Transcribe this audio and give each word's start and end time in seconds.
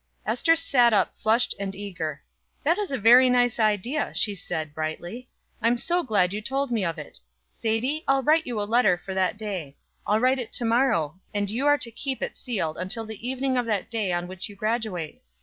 Ester 0.25 0.55
sat 0.55 0.93
up 0.93 1.15
flushed 1.15 1.53
and 1.59 1.75
eager. 1.75 2.23
"That 2.63 2.79
is 2.79 2.89
a 2.91 2.97
very 2.97 3.29
nice 3.29 3.59
idea," 3.59 4.13
she 4.15 4.33
said, 4.33 4.73
brightly. 4.73 5.29
"I'm 5.61 5.77
so 5.77 6.01
glad 6.01 6.33
you 6.33 6.41
told 6.41 6.71
me 6.71 6.83
of 6.83 6.97
it. 6.97 7.19
Sadie, 7.47 8.03
I'll 8.07 8.23
write 8.23 8.47
you 8.47 8.59
a 8.59 8.63
letter 8.63 8.97
for 8.97 9.13
that 9.13 9.37
day. 9.37 9.75
I'll 10.07 10.19
write 10.19 10.39
it 10.39 10.51
to 10.53 10.65
morrow, 10.65 11.19
and 11.35 11.51
you 11.51 11.67
are 11.67 11.77
to 11.77 11.91
keep 11.91 12.23
it 12.23 12.35
sealed 12.35 12.79
until 12.79 13.05
the 13.05 13.29
evening 13.29 13.59
of 13.59 13.67
that 13.67 13.91
day 13.91 14.11
on 14.11 14.27
which 14.27 14.49
you 14.49 14.55
graduate. 14.55 15.19